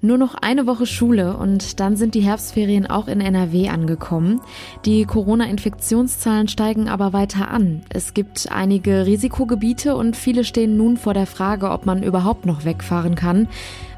Nur 0.00 0.16
noch 0.16 0.36
eine 0.36 0.68
Woche 0.68 0.86
Schule 0.86 1.36
und 1.36 1.80
dann 1.80 1.96
sind 1.96 2.14
die 2.14 2.20
Herbstferien 2.20 2.86
auch 2.86 3.08
in 3.08 3.20
NRW 3.20 3.68
angekommen. 3.68 4.40
Die 4.84 5.04
Corona-Infektionszahlen 5.04 6.46
steigen 6.46 6.88
aber 6.88 7.12
weiter 7.12 7.50
an. 7.50 7.82
Es 7.88 8.14
gibt 8.14 8.52
einige 8.52 9.06
Risikogebiete 9.06 9.96
und 9.96 10.16
viele 10.16 10.44
stehen 10.44 10.76
nun 10.76 10.98
vor 10.98 11.14
der 11.14 11.26
Frage, 11.26 11.70
ob 11.70 11.84
man 11.84 12.04
überhaupt 12.04 12.46
noch 12.46 12.64
wegfahren 12.64 13.16
kann. 13.16 13.48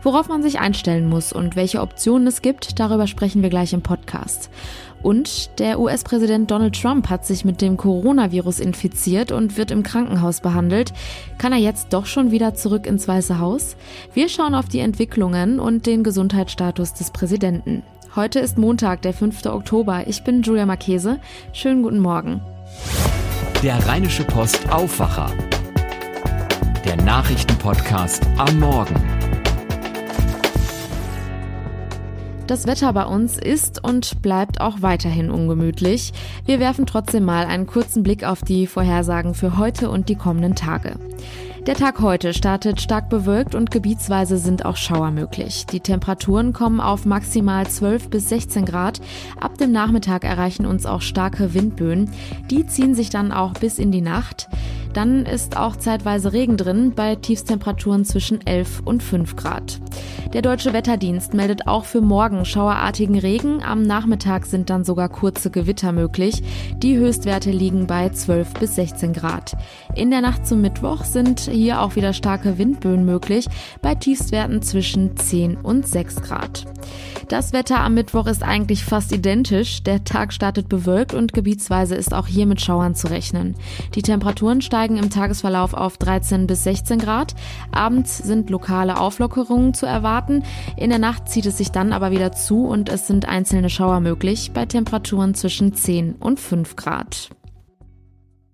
Worauf 0.02 0.28
man 0.28 0.42
sich 0.42 0.58
einstellen 0.58 1.06
muss 1.06 1.34
und 1.34 1.54
welche 1.54 1.82
Optionen 1.82 2.26
es 2.26 2.40
gibt, 2.40 2.80
darüber 2.80 3.06
sprechen 3.06 3.42
wir 3.42 3.50
gleich 3.50 3.74
im 3.74 3.82
Podcast. 3.82 4.48
Und 5.02 5.58
der 5.58 5.80
US-Präsident 5.80 6.50
Donald 6.50 6.80
Trump 6.80 7.08
hat 7.08 7.24
sich 7.24 7.44
mit 7.44 7.60
dem 7.62 7.76
Coronavirus 7.76 8.60
infiziert 8.60 9.32
und 9.32 9.56
wird 9.56 9.70
im 9.70 9.82
Krankenhaus 9.82 10.40
behandelt. 10.40 10.92
Kann 11.38 11.52
er 11.52 11.58
jetzt 11.58 11.92
doch 11.92 12.06
schon 12.06 12.30
wieder 12.30 12.54
zurück 12.54 12.86
ins 12.86 13.08
Weiße 13.08 13.38
Haus? 13.38 13.76
Wir 14.12 14.28
schauen 14.28 14.54
auf 14.54 14.68
die 14.68 14.80
Entwicklungen 14.80 15.58
und 15.58 15.86
den 15.86 16.04
Gesundheitsstatus 16.04 16.92
des 16.92 17.10
Präsidenten. 17.10 17.82
Heute 18.16 18.40
ist 18.40 18.58
Montag, 18.58 19.02
der 19.02 19.14
5. 19.14 19.46
Oktober. 19.46 20.06
Ich 20.06 20.24
bin 20.24 20.42
Julia 20.42 20.66
Marchese. 20.66 21.20
Schönen 21.52 21.82
guten 21.82 22.00
Morgen. 22.00 22.40
Der 23.62 23.86
Rheinische 23.86 24.24
Post 24.24 24.70
Aufwacher. 24.70 25.30
Der 26.84 26.96
Nachrichtenpodcast 26.96 28.26
am 28.36 28.58
Morgen. 28.58 29.19
Das 32.50 32.66
Wetter 32.66 32.92
bei 32.92 33.04
uns 33.04 33.38
ist 33.38 33.84
und 33.84 34.22
bleibt 34.22 34.60
auch 34.60 34.82
weiterhin 34.82 35.30
ungemütlich. 35.30 36.12
Wir 36.46 36.58
werfen 36.58 36.84
trotzdem 36.84 37.24
mal 37.24 37.46
einen 37.46 37.68
kurzen 37.68 38.02
Blick 38.02 38.24
auf 38.24 38.42
die 38.42 38.66
Vorhersagen 38.66 39.34
für 39.34 39.56
heute 39.56 39.88
und 39.88 40.08
die 40.08 40.16
kommenden 40.16 40.56
Tage. 40.56 40.96
Der 41.68 41.76
Tag 41.76 42.00
heute 42.00 42.34
startet 42.34 42.80
stark 42.80 43.08
bewölkt 43.08 43.54
und 43.54 43.70
gebietsweise 43.70 44.36
sind 44.36 44.64
auch 44.64 44.76
Schauer 44.76 45.12
möglich. 45.12 45.66
Die 45.66 45.78
Temperaturen 45.78 46.52
kommen 46.52 46.80
auf 46.80 47.06
maximal 47.06 47.68
12 47.68 48.10
bis 48.10 48.28
16 48.30 48.64
Grad. 48.64 49.00
Ab 49.40 49.56
dem 49.56 49.70
Nachmittag 49.70 50.24
erreichen 50.24 50.66
uns 50.66 50.86
auch 50.86 51.02
starke 51.02 51.54
Windböen. 51.54 52.10
Die 52.50 52.66
ziehen 52.66 52.96
sich 52.96 53.10
dann 53.10 53.30
auch 53.30 53.52
bis 53.52 53.78
in 53.78 53.92
die 53.92 54.00
Nacht. 54.00 54.48
Dann 54.92 55.24
ist 55.24 55.56
auch 55.56 55.76
zeitweise 55.76 56.32
Regen 56.32 56.56
drin 56.56 56.92
bei 56.94 57.14
Tiefstemperaturen 57.14 58.04
zwischen 58.04 58.44
11 58.46 58.82
und 58.84 59.02
5 59.02 59.36
Grad. 59.36 59.80
Der 60.32 60.42
Deutsche 60.42 60.72
Wetterdienst 60.72 61.34
meldet 61.34 61.66
auch 61.66 61.84
für 61.84 62.00
morgen 62.00 62.44
schauerartigen 62.44 63.18
Regen. 63.18 63.62
Am 63.64 63.82
Nachmittag 63.82 64.46
sind 64.46 64.70
dann 64.70 64.84
sogar 64.84 65.08
kurze 65.08 65.50
Gewitter 65.50 65.90
möglich. 65.90 66.42
Die 66.76 66.96
Höchstwerte 66.96 67.50
liegen 67.50 67.86
bei 67.86 68.10
12 68.10 68.54
bis 68.54 68.76
16 68.76 69.12
Grad. 69.12 69.56
In 69.96 70.10
der 70.10 70.20
Nacht 70.20 70.46
zum 70.46 70.60
Mittwoch 70.60 71.04
sind 71.04 71.40
hier 71.40 71.80
auch 71.80 71.96
wieder 71.96 72.12
starke 72.12 72.58
Windböen 72.58 73.04
möglich, 73.04 73.46
bei 73.82 73.96
Tiefstwerten 73.96 74.62
zwischen 74.62 75.16
10 75.16 75.56
und 75.56 75.86
6 75.86 76.22
Grad. 76.22 76.66
Das 77.28 77.52
Wetter 77.52 77.80
am 77.80 77.94
Mittwoch 77.94 78.26
ist 78.26 78.42
eigentlich 78.42 78.84
fast 78.84 79.12
identisch. 79.12 79.84
Der 79.84 80.02
Tag 80.04 80.32
startet 80.32 80.68
bewölkt 80.68 81.14
und 81.14 81.32
gebietsweise 81.32 81.94
ist 81.94 82.12
auch 82.12 82.26
hier 82.26 82.46
mit 82.46 82.60
Schauern 82.60 82.94
zu 82.94 83.08
rechnen. 83.08 83.54
Die 83.94 84.02
Temperaturen 84.02 84.62
steigen 84.62 84.79
im 84.88 85.10
Tagesverlauf 85.10 85.74
auf 85.74 85.98
13 85.98 86.46
bis 86.46 86.64
16 86.64 86.98
Grad. 86.98 87.34
Abends 87.70 88.18
sind 88.18 88.48
lokale 88.48 88.98
Auflockerungen 88.98 89.74
zu 89.74 89.86
erwarten. 89.86 90.42
In 90.76 90.90
der 90.90 90.98
Nacht 90.98 91.28
zieht 91.28 91.46
es 91.46 91.58
sich 91.58 91.70
dann 91.70 91.92
aber 91.92 92.10
wieder 92.10 92.32
zu 92.32 92.66
und 92.66 92.88
es 92.88 93.06
sind 93.06 93.28
einzelne 93.28 93.68
Schauer 93.68 94.00
möglich 94.00 94.52
bei 94.52 94.64
Temperaturen 94.66 95.34
zwischen 95.34 95.74
10 95.74 96.14
und 96.14 96.40
5 96.40 96.76
Grad. 96.76 97.30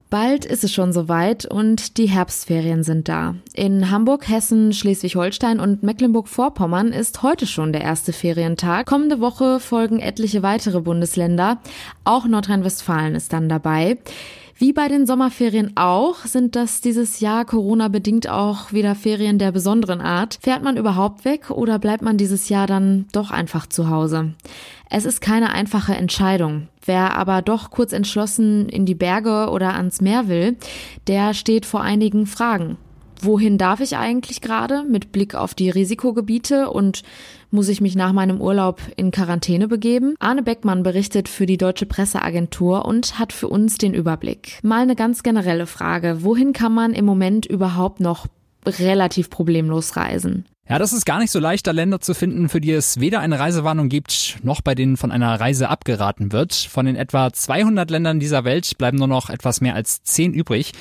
Bald 0.08 0.44
ist 0.44 0.62
es 0.62 0.72
schon 0.72 0.92
soweit 0.92 1.46
und 1.46 1.98
die 1.98 2.06
Herbstferien 2.06 2.84
sind 2.84 3.08
da. 3.08 3.34
In 3.54 3.90
Hamburg, 3.90 4.28
Hessen, 4.28 4.72
Schleswig-Holstein 4.72 5.58
und 5.58 5.82
Mecklenburg-Vorpommern 5.82 6.92
ist 6.92 7.24
heute 7.24 7.44
schon 7.46 7.72
der 7.72 7.82
erste 7.82 8.12
Ferientag. 8.12 8.86
Kommende 8.86 9.20
Woche 9.20 9.58
folgen 9.58 9.98
etliche 9.98 10.44
weitere 10.44 10.80
Bundesländer. 10.80 11.58
Auch 12.04 12.26
Nordrhein-Westfalen 12.26 13.16
ist 13.16 13.32
dann 13.32 13.48
dabei. 13.48 13.98
Wie 14.58 14.72
bei 14.72 14.88
den 14.88 15.04
Sommerferien 15.04 15.72
auch, 15.76 16.24
sind 16.24 16.56
das 16.56 16.80
dieses 16.80 17.20
Jahr 17.20 17.44
Corona-bedingt 17.44 18.26
auch 18.30 18.72
wieder 18.72 18.94
Ferien 18.94 19.38
der 19.38 19.52
besonderen 19.52 20.00
Art. 20.00 20.38
Fährt 20.40 20.62
man 20.62 20.78
überhaupt 20.78 21.26
weg 21.26 21.50
oder 21.50 21.78
bleibt 21.78 22.02
man 22.02 22.16
dieses 22.16 22.48
Jahr 22.48 22.66
dann 22.66 23.04
doch 23.12 23.30
einfach 23.30 23.66
zu 23.66 23.90
Hause? 23.90 24.32
Es 24.88 25.04
ist 25.04 25.20
keine 25.20 25.52
einfache 25.52 25.94
Entscheidung. 25.94 26.68
Wer 26.86 27.18
aber 27.18 27.42
doch 27.42 27.70
kurz 27.70 27.92
entschlossen 27.92 28.70
in 28.70 28.86
die 28.86 28.94
Berge 28.94 29.50
oder 29.50 29.74
ans 29.74 30.00
Meer 30.00 30.26
will, 30.26 30.56
der 31.06 31.34
steht 31.34 31.66
vor 31.66 31.82
einigen 31.82 32.24
Fragen. 32.24 32.78
Wohin 33.22 33.58
darf 33.58 33.80
ich 33.80 33.96
eigentlich 33.96 34.40
gerade 34.40 34.84
mit 34.88 35.12
Blick 35.12 35.34
auf 35.34 35.54
die 35.54 35.70
Risikogebiete 35.70 36.70
und 36.70 37.02
muss 37.50 37.68
ich 37.68 37.80
mich 37.80 37.94
nach 37.94 38.12
meinem 38.12 38.40
Urlaub 38.40 38.80
in 38.96 39.10
Quarantäne 39.10 39.68
begeben? 39.68 40.14
Arne 40.18 40.42
Beckmann 40.42 40.82
berichtet 40.82 41.28
für 41.28 41.46
die 41.46 41.56
Deutsche 41.56 41.86
Presseagentur 41.86 42.84
und 42.84 43.18
hat 43.18 43.32
für 43.32 43.48
uns 43.48 43.78
den 43.78 43.94
Überblick. 43.94 44.58
Mal 44.62 44.82
eine 44.82 44.96
ganz 44.96 45.22
generelle 45.22 45.66
Frage. 45.66 46.18
Wohin 46.22 46.52
kann 46.52 46.74
man 46.74 46.92
im 46.92 47.04
Moment 47.04 47.46
überhaupt 47.46 48.00
noch 48.00 48.26
relativ 48.66 49.30
problemlos 49.30 49.96
reisen? 49.96 50.44
Ja, 50.68 50.80
das 50.80 50.92
ist 50.92 51.06
gar 51.06 51.20
nicht 51.20 51.30
so 51.30 51.38
leicht, 51.38 51.68
da 51.68 51.70
Länder 51.70 52.00
zu 52.00 52.12
finden, 52.12 52.48
für 52.48 52.60
die 52.60 52.72
es 52.72 52.98
weder 52.98 53.20
eine 53.20 53.38
Reisewarnung 53.38 53.88
gibt, 53.88 54.38
noch 54.42 54.60
bei 54.60 54.74
denen 54.74 54.96
von 54.96 55.12
einer 55.12 55.38
Reise 55.38 55.68
abgeraten 55.68 56.32
wird. 56.32 56.54
Von 56.54 56.86
den 56.86 56.96
etwa 56.96 57.32
200 57.32 57.88
Ländern 57.88 58.18
dieser 58.18 58.42
Welt 58.42 58.76
bleiben 58.76 58.98
nur 58.98 59.06
noch 59.06 59.30
etwas 59.30 59.60
mehr 59.60 59.76
als 59.76 60.02
10 60.02 60.34
übrig. 60.34 60.72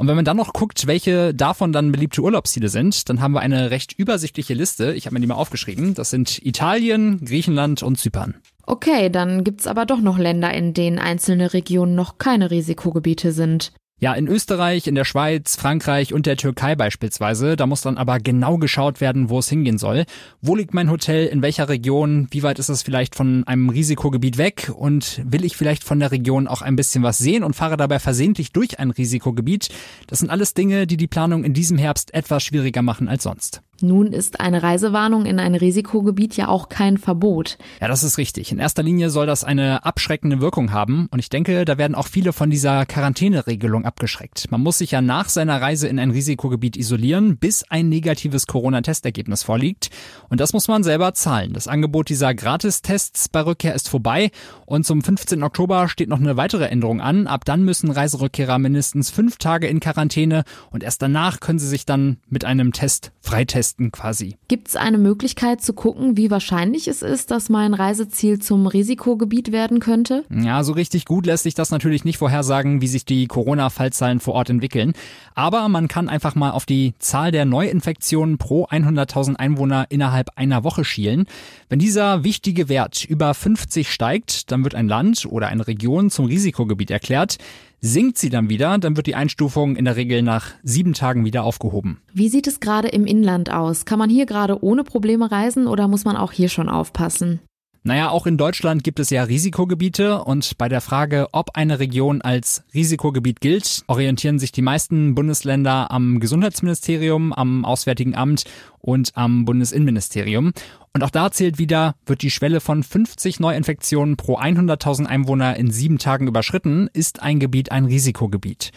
Und 0.00 0.08
wenn 0.08 0.16
man 0.16 0.24
dann 0.24 0.38
noch 0.38 0.54
guckt, 0.54 0.86
welche 0.86 1.34
davon 1.34 1.74
dann 1.74 1.92
beliebte 1.92 2.22
Urlaubsziele 2.22 2.70
sind, 2.70 3.10
dann 3.10 3.20
haben 3.20 3.32
wir 3.32 3.40
eine 3.40 3.70
recht 3.70 3.92
übersichtliche 3.92 4.54
Liste. 4.54 4.94
Ich 4.94 5.04
habe 5.04 5.12
mir 5.12 5.20
die 5.20 5.26
mal 5.26 5.34
aufgeschrieben. 5.34 5.92
Das 5.92 6.08
sind 6.08 6.40
Italien, 6.42 7.22
Griechenland 7.22 7.82
und 7.82 7.98
Zypern. 7.98 8.36
Okay, 8.64 9.10
dann 9.10 9.44
gibt's 9.44 9.66
aber 9.66 9.84
doch 9.84 10.00
noch 10.00 10.16
Länder, 10.16 10.54
in 10.54 10.72
denen 10.72 10.98
einzelne 10.98 11.52
Regionen 11.52 11.96
noch 11.96 12.16
keine 12.16 12.50
Risikogebiete 12.50 13.32
sind. 13.32 13.72
Ja, 14.02 14.14
in 14.14 14.28
Österreich, 14.28 14.86
in 14.86 14.94
der 14.94 15.04
Schweiz, 15.04 15.56
Frankreich 15.56 16.14
und 16.14 16.24
der 16.24 16.38
Türkei 16.38 16.74
beispielsweise, 16.74 17.54
da 17.54 17.66
muss 17.66 17.82
dann 17.82 17.98
aber 17.98 18.18
genau 18.18 18.56
geschaut 18.56 19.02
werden, 19.02 19.28
wo 19.28 19.40
es 19.40 19.50
hingehen 19.50 19.76
soll. 19.76 20.06
Wo 20.40 20.56
liegt 20.56 20.72
mein 20.72 20.88
Hotel, 20.88 21.26
in 21.26 21.42
welcher 21.42 21.68
Region, 21.68 22.26
wie 22.30 22.42
weit 22.42 22.58
ist 22.58 22.70
es 22.70 22.82
vielleicht 22.82 23.14
von 23.14 23.44
einem 23.46 23.68
Risikogebiet 23.68 24.38
weg 24.38 24.72
und 24.74 25.20
will 25.22 25.44
ich 25.44 25.54
vielleicht 25.54 25.84
von 25.84 26.00
der 26.00 26.12
Region 26.12 26.48
auch 26.48 26.62
ein 26.62 26.76
bisschen 26.76 27.02
was 27.02 27.18
sehen 27.18 27.44
und 27.44 27.54
fahre 27.54 27.76
dabei 27.76 27.98
versehentlich 27.98 28.52
durch 28.52 28.78
ein 28.78 28.90
Risikogebiet? 28.90 29.68
Das 30.06 30.20
sind 30.20 30.30
alles 30.30 30.54
Dinge, 30.54 30.86
die 30.86 30.96
die 30.96 31.06
Planung 31.06 31.44
in 31.44 31.52
diesem 31.52 31.76
Herbst 31.76 32.14
etwas 32.14 32.42
schwieriger 32.42 32.80
machen 32.80 33.06
als 33.06 33.24
sonst. 33.24 33.60
Nun 33.82 34.12
ist 34.12 34.40
eine 34.40 34.62
Reisewarnung 34.62 35.24
in 35.24 35.38
ein 35.38 35.54
Risikogebiet 35.54 36.36
ja 36.36 36.48
auch 36.48 36.68
kein 36.68 36.98
Verbot. 36.98 37.56
Ja, 37.80 37.88
das 37.88 38.02
ist 38.02 38.18
richtig. 38.18 38.52
In 38.52 38.58
erster 38.58 38.82
Linie 38.82 39.08
soll 39.08 39.26
das 39.26 39.42
eine 39.42 39.84
abschreckende 39.84 40.40
Wirkung 40.40 40.72
haben 40.72 41.08
und 41.10 41.18
ich 41.18 41.30
denke, 41.30 41.64
da 41.64 41.78
werden 41.78 41.94
auch 41.94 42.06
viele 42.06 42.32
von 42.32 42.50
dieser 42.50 42.84
Quarantäneregelung 42.84 43.86
abgeschreckt. 43.86 44.50
Man 44.50 44.60
muss 44.60 44.78
sich 44.78 44.90
ja 44.90 45.00
nach 45.00 45.30
seiner 45.30 45.62
Reise 45.62 45.88
in 45.88 45.98
ein 45.98 46.10
Risikogebiet 46.10 46.76
isolieren, 46.76 47.38
bis 47.38 47.64
ein 47.70 47.88
negatives 47.88 48.46
Corona-Testergebnis 48.46 49.42
vorliegt 49.42 49.90
und 50.28 50.40
das 50.40 50.52
muss 50.52 50.68
man 50.68 50.82
selber 50.82 51.14
zahlen. 51.14 51.54
Das 51.54 51.66
Angebot 51.66 52.10
dieser 52.10 52.34
Gratistests 52.34 53.30
bei 53.30 53.40
Rückkehr 53.40 53.74
ist 53.74 53.88
vorbei 53.88 54.30
und 54.66 54.84
zum 54.84 55.02
15. 55.02 55.42
Oktober 55.42 55.88
steht 55.88 56.10
noch 56.10 56.20
eine 56.20 56.36
weitere 56.36 56.66
Änderung 56.66 57.00
an. 57.00 57.26
Ab 57.26 57.44
dann 57.46 57.64
müssen 57.64 57.90
Reiserückkehrer 57.90 58.58
mindestens 58.58 59.10
fünf 59.10 59.38
Tage 59.38 59.68
in 59.68 59.80
Quarantäne 59.80 60.44
und 60.70 60.82
erst 60.82 61.00
danach 61.00 61.40
können 61.40 61.58
sie 61.58 61.68
sich 61.68 61.86
dann 61.86 62.18
mit 62.28 62.44
einem 62.44 62.72
Test 62.72 63.12
freitesten 63.20 63.69
testen 63.70 63.92
quasi. 63.92 64.36
Gibt 64.48 64.68
es 64.68 64.76
eine 64.76 64.98
Möglichkeit 64.98 65.62
zu 65.62 65.72
gucken, 65.72 66.16
wie 66.16 66.30
wahrscheinlich 66.30 66.88
es 66.88 67.02
ist, 67.02 67.30
dass 67.30 67.48
mein 67.48 67.74
Reiseziel 67.74 68.40
zum 68.40 68.66
Risikogebiet 68.66 69.52
werden 69.52 69.80
könnte? 69.80 70.24
Ja, 70.30 70.64
so 70.64 70.72
richtig 70.72 71.04
gut 71.04 71.26
lässt 71.26 71.44
sich 71.44 71.54
das 71.54 71.70
natürlich 71.70 72.04
nicht 72.04 72.18
vorhersagen, 72.18 72.80
wie 72.80 72.88
sich 72.88 73.04
die 73.04 73.26
Corona-Fallzahlen 73.26 74.20
vor 74.20 74.34
Ort 74.34 74.50
entwickeln. 74.50 74.92
Aber 75.34 75.68
man 75.68 75.88
kann 75.88 76.08
einfach 76.08 76.34
mal 76.34 76.50
auf 76.50 76.66
die 76.66 76.94
Zahl 76.98 77.30
der 77.30 77.44
Neuinfektionen 77.44 78.38
pro 78.38 78.66
100.000 78.66 79.36
Einwohner 79.36 79.86
innerhalb 79.88 80.30
einer 80.36 80.64
Woche 80.64 80.84
schielen. 80.84 81.26
Wenn 81.68 81.78
dieser 81.78 82.24
wichtige 82.24 82.68
Wert 82.68 83.04
über 83.04 83.32
50 83.32 83.90
steigt, 83.90 84.50
dann 84.50 84.64
wird 84.64 84.74
ein 84.74 84.88
Land 84.88 85.26
oder 85.26 85.48
eine 85.48 85.66
Region 85.66 86.10
zum 86.10 86.26
Risikogebiet 86.26 86.90
erklärt. 86.90 87.38
Sinkt 87.82 88.18
sie 88.18 88.28
dann 88.28 88.50
wieder, 88.50 88.76
dann 88.76 88.96
wird 88.96 89.06
die 89.06 89.14
Einstufung 89.14 89.74
in 89.74 89.86
der 89.86 89.96
Regel 89.96 90.20
nach 90.20 90.52
sieben 90.62 90.92
Tagen 90.92 91.24
wieder 91.24 91.44
aufgehoben. 91.44 92.02
Wie 92.12 92.28
sieht 92.28 92.46
es 92.46 92.60
gerade 92.60 92.88
im 92.88 93.06
Inland 93.06 93.50
aus? 93.50 93.86
Kann 93.86 93.98
man 93.98 94.10
hier 94.10 94.26
gerade 94.26 94.62
ohne 94.62 94.84
Probleme 94.84 95.30
reisen 95.30 95.66
oder 95.66 95.88
muss 95.88 96.04
man 96.04 96.16
auch 96.16 96.32
hier 96.32 96.50
schon 96.50 96.68
aufpassen? 96.68 97.40
Naja, 97.82 98.10
auch 98.10 98.26
in 98.26 98.36
Deutschland 98.36 98.84
gibt 98.84 99.00
es 99.00 99.08
ja 99.08 99.22
Risikogebiete 99.22 100.22
und 100.22 100.58
bei 100.58 100.68
der 100.68 100.82
Frage, 100.82 101.28
ob 101.32 101.56
eine 101.56 101.78
Region 101.78 102.20
als 102.20 102.62
Risikogebiet 102.74 103.40
gilt, 103.40 103.84
orientieren 103.86 104.38
sich 104.38 104.52
die 104.52 104.60
meisten 104.60 105.14
Bundesländer 105.14 105.90
am 105.90 106.20
Gesundheitsministerium, 106.20 107.32
am 107.32 107.64
Auswärtigen 107.64 108.14
Amt 108.14 108.44
und 108.80 109.12
am 109.14 109.46
Bundesinnenministerium. 109.46 110.52
Und 110.92 111.02
auch 111.02 111.10
da 111.10 111.30
zählt 111.30 111.58
wieder, 111.58 111.94
wird 112.04 112.20
die 112.20 112.30
Schwelle 112.30 112.60
von 112.60 112.82
50 112.82 113.40
Neuinfektionen 113.40 114.18
pro 114.18 114.38
100.000 114.38 115.06
Einwohner 115.06 115.56
in 115.56 115.70
sieben 115.70 115.96
Tagen 115.96 116.26
überschritten, 116.26 116.90
ist 116.92 117.22
ein 117.22 117.38
Gebiet 117.38 117.72
ein 117.72 117.86
Risikogebiet. 117.86 118.72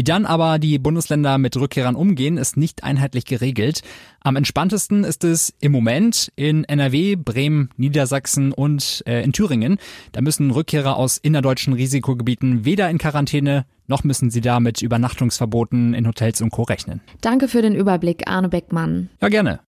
Wie 0.00 0.04
dann 0.04 0.24
aber 0.24 0.58
die 0.58 0.78
Bundesländer 0.78 1.36
mit 1.36 1.58
Rückkehrern 1.58 1.94
umgehen, 1.94 2.38
ist 2.38 2.56
nicht 2.56 2.84
einheitlich 2.84 3.26
geregelt. 3.26 3.82
Am 4.20 4.34
entspanntesten 4.34 5.04
ist 5.04 5.24
es 5.24 5.52
im 5.60 5.72
Moment 5.72 6.32
in 6.36 6.64
NRW, 6.64 7.16
Bremen, 7.16 7.68
Niedersachsen 7.76 8.52
und 8.52 9.02
äh, 9.06 9.22
in 9.22 9.34
Thüringen. 9.34 9.76
Da 10.12 10.22
müssen 10.22 10.52
Rückkehrer 10.52 10.96
aus 10.96 11.18
innerdeutschen 11.18 11.74
Risikogebieten 11.74 12.64
weder 12.64 12.88
in 12.88 12.96
Quarantäne 12.96 13.66
noch 13.88 14.02
müssen 14.02 14.30
sie 14.30 14.40
da 14.40 14.58
mit 14.58 14.80
Übernachtungsverboten 14.80 15.92
in 15.92 16.06
Hotels 16.06 16.40
und 16.40 16.48
Co. 16.48 16.62
rechnen. 16.62 17.02
Danke 17.20 17.46
für 17.46 17.60
den 17.60 17.74
Überblick, 17.74 18.26
Arne 18.26 18.48
Beckmann. 18.48 19.10
Ja, 19.20 19.28
gerne. 19.28 19.60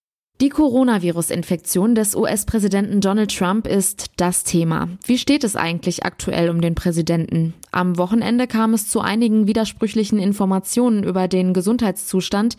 Die 0.43 0.49
Coronavirus-Infektion 0.49 1.95
des 1.95 2.17
US-Präsidenten 2.17 3.01
Donald 3.01 3.33
Trump 3.33 3.69
ist 3.69 4.07
das 4.17 4.43
Thema. 4.43 4.89
Wie 5.05 5.17
steht 5.17 5.45
es 5.45 5.55
eigentlich 5.55 6.05
aktuell 6.05 6.51
um 6.51 6.61
den 6.61 6.75
Präsidenten? 6.75 7.55
Am 7.71 7.97
Wochenende 7.97 8.49
kam 8.49 8.75
es 8.75 8.89
zu 8.89 9.01
einigen 9.01 9.47
widersprüchlichen 9.47 10.19
Informationen 10.19 11.05
über 11.05 11.29
den 11.29 11.55
Gesundheitszustand. 11.55 12.57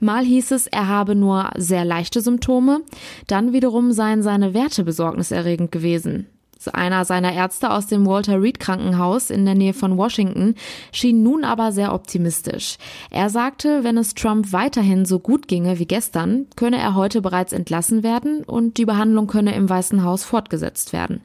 Mal 0.00 0.24
hieß 0.24 0.50
es, 0.50 0.66
er 0.66 0.88
habe 0.88 1.14
nur 1.14 1.50
sehr 1.56 1.84
leichte 1.84 2.20
Symptome, 2.20 2.80
dann 3.28 3.52
wiederum 3.52 3.92
seien 3.92 4.24
seine 4.24 4.52
Werte 4.52 4.82
besorgniserregend 4.82 5.70
gewesen. 5.70 6.26
Einer 6.68 7.04
seiner 7.04 7.32
Ärzte 7.32 7.70
aus 7.70 7.86
dem 7.86 8.06
Walter 8.06 8.40
Reed 8.40 8.60
Krankenhaus 8.60 9.30
in 9.30 9.44
der 9.44 9.54
Nähe 9.54 9.72
von 9.72 9.96
Washington 9.96 10.54
schien 10.92 11.22
nun 11.22 11.44
aber 11.44 11.72
sehr 11.72 11.94
optimistisch. 11.94 12.76
Er 13.10 13.30
sagte, 13.30 13.84
wenn 13.84 13.96
es 13.96 14.14
Trump 14.14 14.52
weiterhin 14.52 15.04
so 15.04 15.18
gut 15.18 15.48
ginge 15.48 15.78
wie 15.78 15.86
gestern, 15.86 16.46
könne 16.56 16.78
er 16.78 16.94
heute 16.94 17.22
bereits 17.22 17.52
entlassen 17.52 18.02
werden 18.02 18.44
und 18.44 18.76
die 18.78 18.84
Behandlung 18.84 19.26
könne 19.26 19.54
im 19.54 19.68
Weißen 19.68 20.04
Haus 20.04 20.24
fortgesetzt 20.24 20.92
werden. 20.92 21.22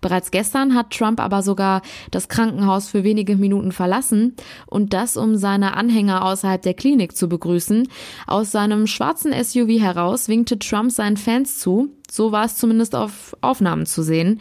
Bereits 0.00 0.30
gestern 0.30 0.74
hat 0.74 0.90
Trump 0.90 1.20
aber 1.20 1.42
sogar 1.42 1.82
das 2.10 2.28
Krankenhaus 2.28 2.88
für 2.88 3.04
wenige 3.04 3.36
Minuten 3.36 3.72
verlassen 3.72 4.34
und 4.66 4.92
das, 4.92 5.16
um 5.16 5.36
seine 5.36 5.76
Anhänger 5.76 6.24
außerhalb 6.24 6.62
der 6.62 6.74
Klinik 6.74 7.16
zu 7.16 7.28
begrüßen. 7.28 7.88
Aus 8.26 8.50
seinem 8.50 8.86
schwarzen 8.86 9.32
SUV 9.32 9.80
heraus 9.80 10.28
winkte 10.28 10.58
Trump 10.58 10.90
seinen 10.90 11.16
Fans 11.16 11.58
zu, 11.58 11.90
so 12.10 12.32
war 12.32 12.44
es 12.44 12.56
zumindest 12.56 12.94
auf 12.94 13.36
Aufnahmen 13.40 13.86
zu 13.86 14.02
sehen. 14.02 14.40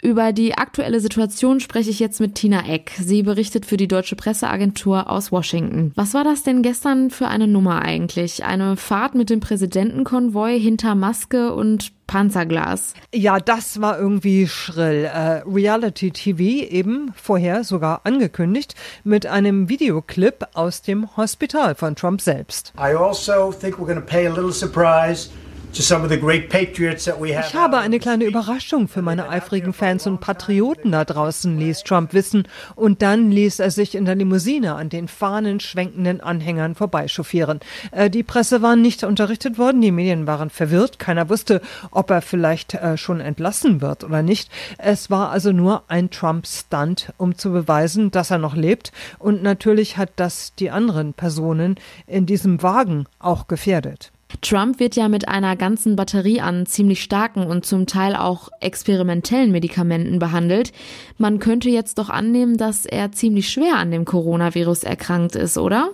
Über 0.00 0.32
die 0.32 0.54
aktuelle 0.54 1.00
Situation 1.00 1.58
spreche 1.58 1.90
ich 1.90 1.98
jetzt 1.98 2.20
mit 2.20 2.36
Tina 2.36 2.68
Eck. 2.68 2.92
Sie 3.00 3.24
berichtet 3.24 3.66
für 3.66 3.76
die 3.76 3.88
Deutsche 3.88 4.14
Presseagentur 4.14 5.10
aus 5.10 5.32
Washington. 5.32 5.90
Was 5.96 6.14
war 6.14 6.22
das 6.22 6.44
denn 6.44 6.62
gestern 6.62 7.10
für 7.10 7.26
eine 7.26 7.48
Nummer 7.48 7.82
eigentlich? 7.82 8.44
Eine 8.44 8.76
Fahrt 8.76 9.16
mit 9.16 9.28
dem 9.28 9.40
Präsidentenkonvoi 9.40 10.60
hinter 10.60 10.94
Maske 10.94 11.52
und 11.52 11.90
Panzerglas. 12.06 12.94
Ja, 13.12 13.40
das 13.40 13.80
war 13.80 13.98
irgendwie 13.98 14.46
schrill. 14.46 15.04
Äh, 15.04 15.42
Reality 15.46 16.12
TV 16.12 16.70
eben 16.70 17.12
vorher 17.16 17.64
sogar 17.64 18.02
angekündigt 18.04 18.76
mit 19.02 19.26
einem 19.26 19.68
Videoclip 19.68 20.46
aus 20.54 20.80
dem 20.80 21.16
Hospital 21.16 21.74
von 21.74 21.96
Trump 21.96 22.20
selbst. 22.20 22.72
I 22.78 22.94
also 22.94 23.52
think 23.52 23.78
we're 23.78 23.86
going 23.86 23.96
to 23.98 24.06
pay 24.06 24.28
a 24.28 24.32
little 24.32 24.52
surprise 24.52 25.28
ich 25.72 27.54
habe 27.54 27.78
eine 27.78 27.98
kleine 27.98 28.24
Überraschung 28.24 28.88
für 28.88 29.02
meine 29.02 29.28
eifrigen 29.28 29.72
Fans 29.72 30.06
und 30.06 30.18
Patrioten 30.18 30.92
da 30.92 31.04
draußen, 31.04 31.56
ließ 31.58 31.84
Trump 31.84 32.14
wissen. 32.14 32.48
Und 32.74 33.02
dann 33.02 33.30
ließ 33.30 33.60
er 33.60 33.70
sich 33.70 33.94
in 33.94 34.04
der 34.04 34.14
Limousine 34.14 34.74
an 34.74 34.88
den 34.88 35.08
fahnenschwenkenden 35.08 36.20
Anhängern 36.20 36.74
vorbeichauffieren. 36.74 37.60
Äh, 37.92 38.10
die 38.10 38.22
Presse 38.22 38.62
war 38.62 38.76
nicht 38.76 39.04
unterrichtet 39.04 39.58
worden, 39.58 39.80
die 39.80 39.92
Medien 39.92 40.26
waren 40.26 40.50
verwirrt. 40.50 40.98
Keiner 40.98 41.28
wusste, 41.28 41.60
ob 41.90 42.10
er 42.10 42.22
vielleicht 42.22 42.74
äh, 42.74 42.96
schon 42.96 43.20
entlassen 43.20 43.80
wird 43.80 44.04
oder 44.04 44.22
nicht. 44.22 44.50
Es 44.78 45.10
war 45.10 45.30
also 45.30 45.52
nur 45.52 45.84
ein 45.88 46.10
Trump-Stunt, 46.10 47.12
um 47.18 47.36
zu 47.36 47.52
beweisen, 47.52 48.10
dass 48.10 48.30
er 48.30 48.38
noch 48.38 48.56
lebt. 48.56 48.90
Und 49.18 49.42
natürlich 49.42 49.96
hat 49.96 50.10
das 50.16 50.54
die 50.54 50.70
anderen 50.70 51.14
Personen 51.14 51.76
in 52.06 52.26
diesem 52.26 52.62
Wagen 52.62 53.06
auch 53.18 53.46
gefährdet. 53.46 54.10
Trump 54.42 54.78
wird 54.78 54.94
ja 54.94 55.08
mit 55.08 55.26
einer 55.26 55.56
ganzen 55.56 55.96
Batterie 55.96 56.40
an 56.40 56.66
ziemlich 56.66 57.02
starken 57.02 57.46
und 57.46 57.64
zum 57.64 57.86
Teil 57.86 58.14
auch 58.14 58.50
experimentellen 58.60 59.50
Medikamenten 59.50 60.18
behandelt. 60.18 60.72
Man 61.16 61.38
könnte 61.38 61.70
jetzt 61.70 61.98
doch 61.98 62.10
annehmen, 62.10 62.56
dass 62.56 62.84
er 62.86 63.12
ziemlich 63.12 63.48
schwer 63.48 63.76
an 63.76 63.90
dem 63.90 64.04
Coronavirus 64.04 64.84
erkrankt 64.84 65.34
ist, 65.34 65.56
oder? 65.56 65.90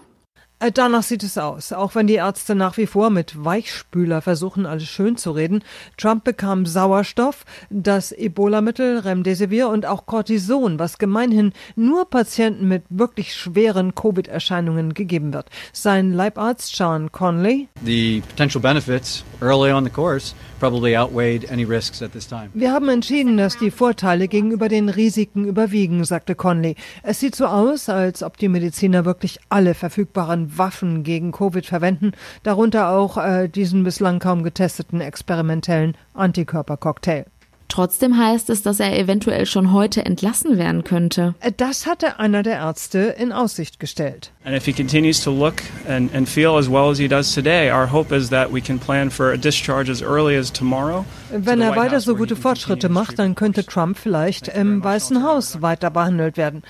Äh, 0.61 0.71
danach 0.73 1.03
sieht 1.03 1.23
es 1.23 1.37
aus, 1.37 1.73
auch 1.73 1.95
wenn 1.95 2.07
die 2.07 2.15
Ärzte 2.15 2.55
nach 2.55 2.77
wie 2.77 2.87
vor 2.87 3.11
mit 3.11 3.45
Weichspüler 3.45 4.23
versuchen, 4.23 4.67
alles 4.67 4.89
schön 4.89 5.17
zu 5.17 5.33
reden. 5.33 5.65
Trump 5.97 6.25
bekam 6.25 6.65
Sauerstoff, 6.65 7.45
das 7.71 8.13
Ebola-Mittel 8.13 9.01
Remdesivir 9.01 9.69
und 9.69 9.85
auch 9.85 10.07
Cortison, 10.07 10.79
was 10.79 10.99
gemeinhin 10.99 11.53
nur 11.75 12.09
Patienten 12.09 12.69
mit 12.69 12.85
wirklich 12.89 13.35
schweren 13.35 13.95
Covid-Erscheinungen 13.95 14.95
gegeben 14.95 15.33
wird. 15.33 15.47
Sein 15.73 16.13
Leibarzt 16.13 16.77
Sean 16.77 17.11
Conley. 17.11 17.69
The 17.85 18.23
potential 18.29 18.61
benefits 18.61 19.25
early 19.41 19.73
on 19.73 19.85
the 19.85 19.91
course 19.91 20.35
probably 20.61 20.97
outweighed 20.97 21.51
any 21.51 21.65
risks 21.65 22.01
at 22.01 22.13
this 22.13 22.27
time. 22.27 22.49
Wir 22.55 22.73
haben 22.73 22.89
entschieden, 22.89 23.37
dass 23.37 23.59
die 23.59 23.71
Vorteile 23.71 24.29
gegenüber 24.29 24.69
den 24.69 24.89
Risiken 24.89 25.45
überwiegen, 25.45 26.05
sagte 26.05 26.35
Conley. 26.35 26.77
Es 27.03 27.21
sieht 27.21 27.35
so 27.35 27.47
aus, 27.47 27.89
als 27.89 28.23
ob 28.23 28.39
die 28.39 28.49
Mediziner 28.49 29.05
wirklich 29.05 29.41
alle 29.51 29.75
verfügbaren 29.75 30.44
Waffen 30.59 31.03
gegen 31.03 31.33
Covid 31.33 31.67
verwenden, 31.67 32.13
darunter 32.43 32.91
auch 32.91 33.17
äh, 33.17 33.49
diesen 33.49 33.85
bislang 33.85 34.19
kaum 34.19 34.43
getesteten 34.43 35.01
experimentellen 35.01 35.97
Antikörpercocktail. 36.15 37.27
Trotzdem 37.69 38.17
heißt 38.17 38.51
es, 38.51 38.63
dass 38.63 38.79
er 38.79 38.97
eventuell 38.97 39.47
schon 39.47 39.73
heute 39.73 40.05
entlassen 40.05 40.59
werden 40.59 40.85
könnte. 40.85 41.35
Das 41.57 41.87
hatte 41.87 42.21
einer 42.21 42.45
der 42.45 42.59
Ärzte 42.59 42.99
in 43.19 43.33
Aussicht 43.33 43.81
gestellt. 43.81 44.31
And 44.45 44.55
if 44.55 44.65
he 44.65 44.73
continues 44.73 45.21
to 45.25 45.33
look 45.33 45.57
and, 45.89 46.15
and 46.15 46.29
feel 46.29 46.57
as 46.57 46.71
well 46.71 46.91
as 46.91 46.99
he 46.99 47.09
does 47.09 47.35
today, 47.35 47.73
our 47.73 47.91
hope 47.91 48.15
is 48.15 48.29
that 48.31 48.53
we 48.53 48.61
can 48.61 48.79
plan 48.79 49.11
for 49.11 49.33
a 49.33 49.37
discharge 49.37 49.91
as 49.91 50.03
early 50.03 50.37
as 50.37 50.53
tomorrow. 50.53 51.05
Wenn 51.33 51.61
er 51.61 51.75
weiter 51.75 51.99
so 52.01 52.15
gute 52.15 52.37
Fortschritte 52.37 52.89
macht, 52.89 53.19
dann 53.19 53.35
könnte 53.35 53.65
Trump 53.65 53.99
vielleicht 53.99 54.47
im 54.49 54.85
Weißen 54.85 55.25
Haus 55.25 55.61
weiter 55.61 55.91
behandelt 55.91 56.37
werden 56.37 56.63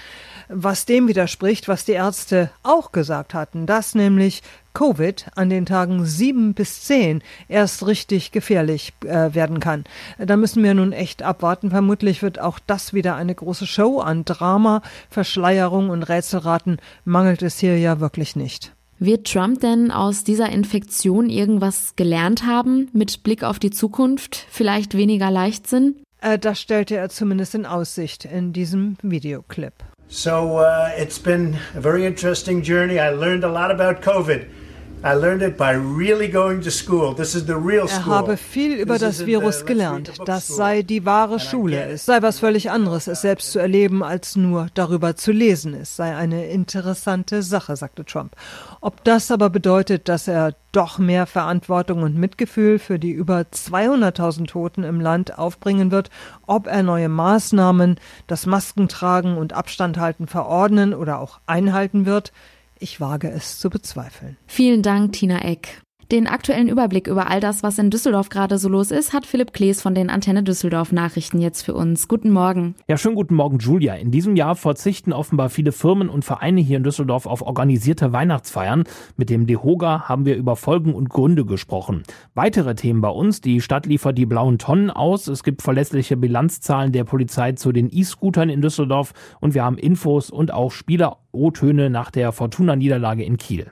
was 0.48 0.86
dem 0.86 1.08
widerspricht, 1.08 1.68
was 1.68 1.84
die 1.84 1.92
Ärzte 1.92 2.50
auch 2.62 2.92
gesagt 2.92 3.34
hatten, 3.34 3.66
dass 3.66 3.94
nämlich 3.94 4.42
Covid 4.74 5.26
an 5.36 5.50
den 5.50 5.66
Tagen 5.66 6.04
sieben 6.04 6.52
bis 6.52 6.82
zehn 6.82 7.22
erst 7.48 7.86
richtig 7.86 8.32
gefährlich 8.32 8.92
äh, 9.04 9.32
werden 9.32 9.60
kann. 9.60 9.84
Da 10.18 10.36
müssen 10.36 10.64
wir 10.64 10.74
nun 10.74 10.92
echt 10.92 11.22
abwarten. 11.22 11.70
Vermutlich 11.70 12.22
wird 12.22 12.40
auch 12.40 12.58
das 12.58 12.92
wieder 12.92 13.14
eine 13.14 13.34
große 13.34 13.66
Show 13.66 14.00
an 14.00 14.24
Drama, 14.24 14.82
Verschleierung 15.10 15.90
und 15.90 16.02
Rätselraten 16.02 16.78
mangelt 17.04 17.42
es 17.42 17.58
hier 17.58 17.78
ja 17.78 18.00
wirklich 18.00 18.34
nicht. 18.34 18.72
Wird 18.98 19.30
Trump 19.30 19.60
denn 19.60 19.90
aus 19.90 20.24
dieser 20.24 20.50
Infektion 20.50 21.28
irgendwas 21.28 21.94
gelernt 21.96 22.46
haben 22.46 22.88
mit 22.92 23.22
Blick 23.22 23.42
auf 23.44 23.58
die 23.58 23.70
Zukunft? 23.70 24.46
Vielleicht 24.50 24.96
weniger 24.96 25.30
Leichtsinn? 25.30 25.96
Äh, 26.24 26.38
das 26.38 26.58
stellte 26.58 26.96
er 26.96 27.10
zumindest 27.10 27.54
in 27.54 27.66
Aussicht 27.66 28.24
in 28.24 28.54
diesem 28.54 28.96
Videoclip. 29.02 29.74
So 30.08 30.58
uh, 30.58 30.88
it's 30.98 31.18
been 31.18 31.56
a 31.76 31.80
very 31.80 32.06
interesting 32.06 32.62
journey. 32.62 32.98
I 32.98 33.10
learned 33.10 33.44
a 33.44 33.48
lot 33.48 33.70
about 33.70 34.00
COVID. 34.02 34.46
Er 37.90 38.06
habe 38.06 38.38
viel 38.38 38.72
über 38.72 38.98
das 38.98 39.26
Virus 39.26 39.66
gelernt. 39.66 40.12
Das 40.24 40.46
sei 40.46 40.80
die 40.80 41.04
wahre 41.04 41.40
Schule. 41.40 41.84
Es 41.84 42.06
sei 42.06 42.22
was 42.22 42.38
völlig 42.38 42.70
anderes, 42.70 43.06
es 43.06 43.20
selbst 43.20 43.52
zu 43.52 43.58
erleben, 43.58 44.02
als 44.02 44.34
nur 44.34 44.68
darüber 44.72 45.14
zu 45.14 45.30
lesen. 45.30 45.74
Es 45.74 45.94
sei 45.94 46.16
eine 46.16 46.46
interessante 46.46 47.42
Sache, 47.42 47.76
sagte 47.76 48.06
Trump. 48.06 48.34
Ob 48.80 49.04
das 49.04 49.30
aber 49.30 49.50
bedeutet, 49.50 50.08
dass 50.08 50.26
er 50.26 50.54
doch 50.72 50.96
mehr 50.96 51.26
Verantwortung 51.26 52.02
und 52.02 52.16
Mitgefühl 52.16 52.78
für 52.78 52.98
die 52.98 53.12
über 53.12 53.40
200.000 53.40 54.46
Toten 54.46 54.84
im 54.84 55.02
Land 55.02 55.38
aufbringen 55.38 55.90
wird, 55.90 56.08
ob 56.46 56.66
er 56.66 56.82
neue 56.82 57.10
Maßnahmen, 57.10 58.00
das 58.26 58.46
Maskentragen 58.46 59.36
und 59.36 59.52
Abstand 59.52 59.98
halten 59.98 60.28
verordnen 60.28 60.94
oder 60.94 61.20
auch 61.20 61.40
einhalten 61.44 62.06
wird, 62.06 62.32
ich 62.84 63.00
wage 63.00 63.30
es 63.30 63.58
zu 63.58 63.70
bezweifeln. 63.70 64.36
Vielen 64.46 64.82
Dank, 64.82 65.14
Tina 65.14 65.42
Eck. 65.42 65.80
Den 66.12 66.26
aktuellen 66.26 66.68
Überblick 66.68 67.06
über 67.06 67.30
all 67.30 67.40
das, 67.40 67.62
was 67.62 67.78
in 67.78 67.88
Düsseldorf 67.88 68.28
gerade 68.28 68.58
so 68.58 68.68
los 68.68 68.90
ist, 68.90 69.14
hat 69.14 69.24
Philipp 69.24 69.54
Klees 69.54 69.80
von 69.80 69.94
den 69.94 70.10
Antenne 70.10 70.42
Düsseldorf 70.42 70.92
Nachrichten 70.92 71.40
jetzt 71.40 71.62
für 71.62 71.72
uns. 71.72 72.08
Guten 72.08 72.30
Morgen. 72.30 72.74
Ja, 72.88 72.98
schönen 72.98 73.14
guten 73.14 73.34
Morgen, 73.34 73.58
Julia. 73.58 73.94
In 73.94 74.10
diesem 74.10 74.36
Jahr 74.36 74.54
verzichten 74.54 75.14
offenbar 75.14 75.48
viele 75.48 75.72
Firmen 75.72 76.10
und 76.10 76.24
Vereine 76.24 76.60
hier 76.60 76.76
in 76.76 76.84
Düsseldorf 76.84 77.24
auf 77.24 77.40
organisierte 77.40 78.12
Weihnachtsfeiern. 78.12 78.84
Mit 79.16 79.30
dem 79.30 79.46
DEHOGA 79.46 80.08
haben 80.08 80.26
wir 80.26 80.36
über 80.36 80.56
Folgen 80.56 80.94
und 80.94 81.08
Gründe 81.08 81.46
gesprochen. 81.46 82.02
Weitere 82.34 82.74
Themen 82.74 83.00
bei 83.00 83.08
uns. 83.08 83.40
Die 83.40 83.62
Stadt 83.62 83.86
liefert 83.86 84.18
die 84.18 84.26
blauen 84.26 84.58
Tonnen 84.58 84.90
aus. 84.90 85.26
Es 85.26 85.42
gibt 85.42 85.62
verlässliche 85.62 86.18
Bilanzzahlen 86.18 86.92
der 86.92 87.04
Polizei 87.04 87.52
zu 87.52 87.72
den 87.72 87.88
E-Scootern 87.90 88.50
in 88.50 88.60
Düsseldorf 88.60 89.14
und 89.40 89.54
wir 89.54 89.64
haben 89.64 89.78
Infos 89.78 90.30
und 90.30 90.52
auch 90.52 90.70
Spieler 90.70 91.18
O-Töne 91.32 91.88
nach 91.88 92.10
der 92.10 92.32
Fortuna-Niederlage 92.32 93.24
in 93.24 93.38
Kiel. 93.38 93.70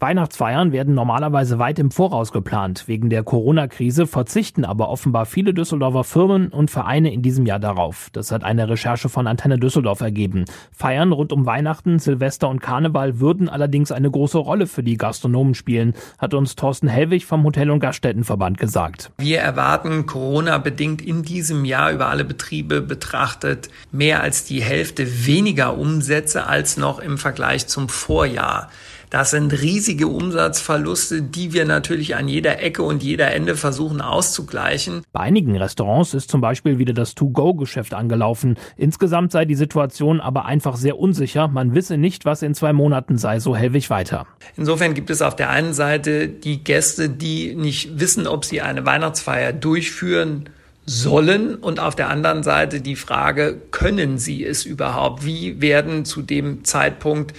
Weihnachtsfeiern 0.00 0.72
werden 0.72 0.94
normalerweise 0.94 1.58
weit 1.58 1.78
im 1.78 1.90
Voraus 1.90 2.32
geplant. 2.32 2.84
Wegen 2.88 3.10
der 3.10 3.22
Corona-Krise 3.22 4.06
verzichten 4.06 4.64
aber 4.64 4.88
offenbar 4.88 5.24
viele 5.24 5.54
Düsseldorfer 5.54 6.02
Firmen 6.02 6.48
und 6.48 6.70
Vereine 6.70 7.12
in 7.12 7.22
diesem 7.22 7.46
Jahr 7.46 7.60
darauf. 7.60 8.08
Das 8.12 8.32
hat 8.32 8.42
eine 8.42 8.68
Recherche 8.68 9.08
von 9.08 9.26
Antenne 9.26 9.58
Düsseldorf 9.58 10.00
ergeben. 10.00 10.46
Feiern 10.72 11.12
rund 11.12 11.32
um 11.32 11.46
Weihnachten, 11.46 12.00
Silvester 12.00 12.48
und 12.48 12.60
Karneval 12.60 13.20
würden 13.20 13.48
allerdings 13.48 13.92
eine 13.92 14.10
große 14.10 14.38
Rolle 14.38 14.66
für 14.66 14.82
die 14.82 14.96
Gastronomen 14.96 15.54
spielen, 15.54 15.94
hat 16.18 16.34
uns 16.34 16.56
Thorsten 16.56 16.88
Hellwig 16.88 17.24
vom 17.24 17.44
Hotel- 17.44 17.70
und 17.70 17.80
Gaststättenverband 17.80 18.58
gesagt. 18.58 19.12
Wir 19.18 19.40
erwarten 19.40 20.06
Corona-bedingt 20.06 21.02
in 21.02 21.22
diesem 21.22 21.64
Jahr 21.64 21.92
über 21.92 22.08
alle 22.08 22.24
Betriebe 22.24 22.80
betrachtet 22.80 23.68
mehr 23.92 24.22
als 24.22 24.44
die 24.44 24.62
Hälfte 24.62 25.26
weniger 25.26 25.78
Umsätze 25.78 26.46
als 26.46 26.76
noch 26.76 26.98
im 26.98 27.16
Vergleich 27.16 27.68
zum 27.68 27.88
Vorjahr. 27.88 28.68
Das 29.14 29.30
sind 29.30 29.52
riesige 29.52 30.08
Umsatzverluste, 30.08 31.22
die 31.22 31.52
wir 31.52 31.66
natürlich 31.66 32.16
an 32.16 32.26
jeder 32.26 32.60
Ecke 32.60 32.82
und 32.82 33.00
jeder 33.00 33.30
Ende 33.30 33.54
versuchen 33.54 34.00
auszugleichen. 34.00 35.02
Bei 35.12 35.20
einigen 35.20 35.56
Restaurants 35.56 36.14
ist 36.14 36.28
zum 36.28 36.40
Beispiel 36.40 36.78
wieder 36.78 36.94
das 36.94 37.14
To-Go-Geschäft 37.14 37.94
angelaufen. 37.94 38.56
Insgesamt 38.76 39.30
sei 39.30 39.44
die 39.44 39.54
Situation 39.54 40.20
aber 40.20 40.46
einfach 40.46 40.74
sehr 40.74 40.98
unsicher. 40.98 41.46
Man 41.46 41.76
wisse 41.76 41.96
nicht, 41.96 42.24
was 42.24 42.42
in 42.42 42.54
zwei 42.54 42.72
Monaten 42.72 43.16
sei, 43.16 43.38
so 43.38 43.54
Hellwig 43.54 43.88
weiter. 43.88 44.26
Insofern 44.56 44.94
gibt 44.94 45.10
es 45.10 45.22
auf 45.22 45.36
der 45.36 45.48
einen 45.48 45.74
Seite 45.74 46.26
die 46.26 46.64
Gäste, 46.64 47.08
die 47.08 47.54
nicht 47.54 48.00
wissen, 48.00 48.26
ob 48.26 48.44
sie 48.44 48.62
eine 48.62 48.84
Weihnachtsfeier 48.84 49.52
durchführen 49.52 50.50
sollen 50.86 51.54
und 51.54 51.80
auf 51.80 51.94
der 51.94 52.10
anderen 52.10 52.42
Seite 52.42 52.80
die 52.80 52.96
Frage, 52.96 53.60
können 53.70 54.18
sie 54.18 54.44
es 54.44 54.64
überhaupt? 54.64 55.24
Wie 55.24 55.60
werden 55.60 56.04
zu 56.04 56.20
dem 56.20 56.64
Zeitpunkt 56.64 57.32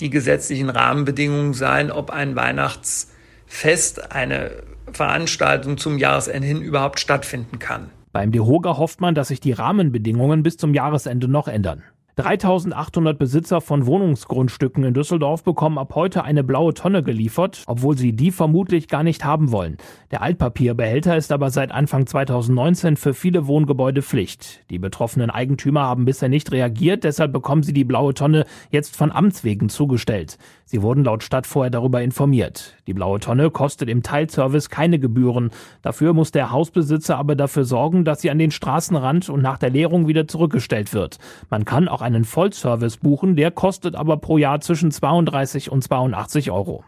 die 0.00 0.10
gesetzlichen 0.10 0.70
Rahmenbedingungen 0.70 1.54
sein, 1.54 1.90
ob 1.90 2.10
ein 2.10 2.36
Weihnachtsfest, 2.36 4.12
eine 4.12 4.50
Veranstaltung 4.92 5.78
zum 5.78 5.98
Jahresende 5.98 6.46
hin 6.46 6.62
überhaupt 6.62 7.00
stattfinden 7.00 7.58
kann. 7.58 7.90
Beim 8.12 8.32
DeHoga 8.32 8.78
hofft 8.78 9.00
man, 9.00 9.14
dass 9.14 9.28
sich 9.28 9.40
die 9.40 9.52
Rahmenbedingungen 9.52 10.42
bis 10.42 10.56
zum 10.56 10.74
Jahresende 10.74 11.28
noch 11.28 11.46
ändern. 11.48 11.82
3800 12.18 13.16
Besitzer 13.16 13.60
von 13.60 13.86
Wohnungsgrundstücken 13.86 14.82
in 14.82 14.92
Düsseldorf 14.92 15.44
bekommen 15.44 15.78
ab 15.78 15.94
heute 15.94 16.24
eine 16.24 16.42
blaue 16.42 16.74
Tonne 16.74 17.04
geliefert, 17.04 17.62
obwohl 17.68 17.96
sie 17.96 18.12
die 18.12 18.32
vermutlich 18.32 18.88
gar 18.88 19.04
nicht 19.04 19.24
haben 19.24 19.52
wollen. 19.52 19.76
Der 20.10 20.22
Altpapierbehälter 20.22 21.16
ist 21.16 21.30
aber 21.30 21.50
seit 21.50 21.70
Anfang 21.70 22.08
2019 22.08 22.96
für 22.96 23.14
viele 23.14 23.46
Wohngebäude 23.46 24.02
Pflicht. 24.02 24.64
Die 24.68 24.80
betroffenen 24.80 25.30
Eigentümer 25.30 25.82
haben 25.82 26.06
bisher 26.06 26.28
nicht 26.28 26.50
reagiert, 26.50 27.04
deshalb 27.04 27.32
bekommen 27.32 27.62
sie 27.62 27.72
die 27.72 27.84
blaue 27.84 28.14
Tonne 28.14 28.46
jetzt 28.72 28.96
von 28.96 29.12
Amts 29.12 29.44
wegen 29.44 29.68
zugestellt. 29.68 30.38
Sie 30.64 30.82
wurden 30.82 31.04
laut 31.04 31.22
Stadt 31.22 31.46
vorher 31.46 31.70
darüber 31.70 32.02
informiert. 32.02 32.74
Die 32.88 32.94
blaue 32.94 33.20
Tonne 33.20 33.50
kostet 33.50 33.88
im 33.88 34.02
Teilservice 34.02 34.68
keine 34.68 34.98
Gebühren. 34.98 35.50
Dafür 35.82 36.12
muss 36.14 36.32
der 36.32 36.50
Hausbesitzer 36.50 37.16
aber 37.16 37.36
dafür 37.36 37.64
sorgen, 37.64 38.04
dass 38.04 38.20
sie 38.20 38.30
an 38.30 38.38
den 38.38 38.50
Straßenrand 38.50 39.30
und 39.30 39.40
nach 39.40 39.56
der 39.56 39.70
Leerung 39.70 40.08
wieder 40.08 40.26
zurückgestellt 40.26 40.92
wird. 40.92 41.18
Man 41.48 41.64
kann 41.64 41.86
auch 41.88 42.02
einen 42.08 42.24
Vollservice 42.24 42.96
buchen, 42.96 43.36
der 43.36 43.50
kostet 43.50 43.94
aber 43.94 44.16
pro 44.16 44.38
Jahr 44.38 44.60
zwischen 44.60 44.90
32 44.90 45.70
und 45.70 45.84
82 45.84 46.50
Euro. 46.50 46.82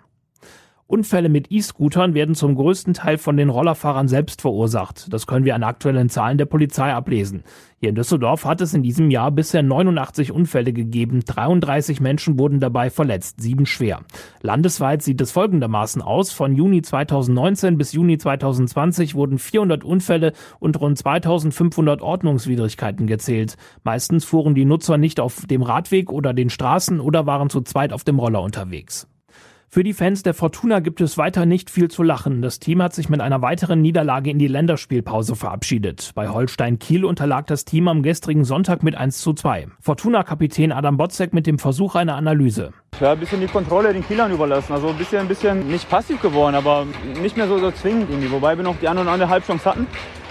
Unfälle 0.90 1.28
mit 1.28 1.52
E-Scootern 1.52 2.14
werden 2.14 2.34
zum 2.34 2.56
größten 2.56 2.94
Teil 2.94 3.16
von 3.16 3.36
den 3.36 3.48
Rollerfahrern 3.48 4.08
selbst 4.08 4.40
verursacht. 4.40 5.06
Das 5.12 5.28
können 5.28 5.44
wir 5.44 5.54
an 5.54 5.62
aktuellen 5.62 6.08
Zahlen 6.08 6.36
der 6.36 6.46
Polizei 6.46 6.92
ablesen. 6.92 7.44
Hier 7.78 7.90
in 7.90 7.94
Düsseldorf 7.94 8.44
hat 8.44 8.60
es 8.60 8.74
in 8.74 8.82
diesem 8.82 9.08
Jahr 9.08 9.30
bisher 9.30 9.62
89 9.62 10.32
Unfälle 10.32 10.72
gegeben. 10.72 11.22
33 11.24 12.00
Menschen 12.00 12.40
wurden 12.40 12.58
dabei 12.58 12.90
verletzt, 12.90 13.40
sieben 13.40 13.66
schwer. 13.66 14.00
Landesweit 14.42 15.02
sieht 15.02 15.20
es 15.20 15.30
folgendermaßen 15.30 16.02
aus. 16.02 16.32
Von 16.32 16.56
Juni 16.56 16.82
2019 16.82 17.78
bis 17.78 17.92
Juni 17.92 18.18
2020 18.18 19.14
wurden 19.14 19.38
400 19.38 19.84
Unfälle 19.84 20.32
und 20.58 20.80
rund 20.80 20.98
2500 20.98 22.02
Ordnungswidrigkeiten 22.02 23.06
gezählt. 23.06 23.56
Meistens 23.84 24.24
fuhren 24.24 24.56
die 24.56 24.64
Nutzer 24.64 24.98
nicht 24.98 25.20
auf 25.20 25.46
dem 25.46 25.62
Radweg 25.62 26.10
oder 26.10 26.34
den 26.34 26.50
Straßen 26.50 26.98
oder 26.98 27.26
waren 27.26 27.48
zu 27.48 27.60
zweit 27.60 27.92
auf 27.92 28.02
dem 28.02 28.18
Roller 28.18 28.42
unterwegs. 28.42 29.06
Für 29.72 29.84
die 29.84 29.92
Fans 29.92 30.24
der 30.24 30.34
Fortuna 30.34 30.80
gibt 30.80 31.00
es 31.00 31.16
weiter 31.16 31.46
nicht 31.46 31.70
viel 31.70 31.88
zu 31.88 32.02
lachen. 32.02 32.42
Das 32.42 32.58
Team 32.58 32.82
hat 32.82 32.92
sich 32.92 33.08
mit 33.08 33.20
einer 33.20 33.40
weiteren 33.40 33.80
Niederlage 33.80 34.28
in 34.28 34.40
die 34.40 34.48
Länderspielpause 34.48 35.36
verabschiedet. 35.36 36.10
Bei 36.16 36.28
Holstein 36.28 36.80
Kiel 36.80 37.04
unterlag 37.04 37.46
das 37.46 37.64
Team 37.64 37.86
am 37.86 38.02
gestrigen 38.02 38.42
Sonntag 38.42 38.82
mit 38.82 38.96
1 38.96 39.20
zu 39.20 39.32
2. 39.32 39.68
Fortuna-Kapitän 39.80 40.72
Adam 40.72 40.96
Botzek 40.96 41.32
mit 41.32 41.46
dem 41.46 41.60
Versuch 41.60 41.94
einer 41.94 42.16
Analyse. 42.16 42.72
Ja, 42.98 43.12
ein 43.12 43.20
bisschen 43.20 43.40
die 43.40 43.46
Kontrolle 43.46 43.92
den 43.92 44.04
Kielern 44.04 44.32
überlassen. 44.32 44.72
Also 44.72 44.88
ein 44.88 44.96
bisschen, 44.96 45.20
ein 45.20 45.28
bisschen 45.28 45.68
nicht 45.68 45.88
passiv 45.88 46.20
geworden, 46.20 46.56
aber 46.56 46.84
nicht 47.22 47.36
mehr 47.36 47.46
so, 47.46 47.60
so 47.60 47.70
zwingend 47.70 48.10
irgendwie. 48.10 48.32
Wobei 48.32 48.56
wir 48.56 48.64
noch 48.64 48.76
die 48.80 48.88
eine 48.88 49.02
oder 49.02 49.12
andere 49.12 49.28
Halbchance 49.28 49.64
hatten. 49.66 49.86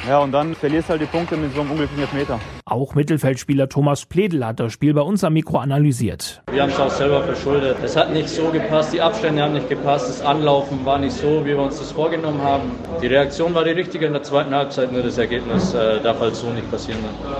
Ja, 0.08 0.20
und 0.20 0.32
dann 0.32 0.56
verlierst 0.56 0.90
halt 0.90 1.02
die 1.02 1.06
Punkte 1.06 1.36
mit 1.36 1.54
so 1.54 1.62
einem 1.62 1.72
unglücklichen 1.72 2.04
Elfmeter. 2.04 2.40
Auch 2.66 2.96
Mittelfeldspieler 2.96 3.68
Thomas 3.68 4.06
Pledel 4.06 4.46
hat 4.46 4.60
das 4.60 4.74
Spiel 4.74 4.94
bei 4.94 5.02
uns 5.02 5.24
am 5.24 5.34
Mikro 5.34 5.58
analysiert. 5.58 6.42
Wir 6.52 6.62
haben 6.62 6.70
es 6.70 6.80
auch 6.80 6.90
selber 6.90 7.24
verschuldet. 7.24 7.78
Es 7.84 7.96
hat 7.96 8.14
nicht 8.14 8.30
so 8.30 8.50
gepasst, 8.50 8.94
die 8.94 9.02
Abstände 9.02 9.44
haben 9.44 9.54
nicht 9.54 9.70
gepasst, 9.70 10.10
das 10.10 10.22
Anlaufen 10.22 10.86
war 10.86 11.00
nicht 11.00 11.14
so, 11.14 11.44
wie 11.44 11.50
wir 11.50 11.60
uns 11.60 11.80
das 11.80 11.92
vorgenommen 11.92 12.42
haben. 12.42 12.72
Die 13.02 13.08
Reaktion 13.08 13.54
war 13.54 13.64
die 13.64 13.72
richtige 13.72 14.06
in 14.06 14.14
der 14.14 14.24
zweiten 14.24 14.54
Halbzeit, 14.54 14.92
nur 14.92 15.04
das 15.04 15.18
Ergebnis 15.18 15.74
äh, 15.74 16.02
darf 16.02 16.20
halt 16.20 16.36
so 16.36 16.50
nicht 16.50 16.70
passieren. 16.72 17.00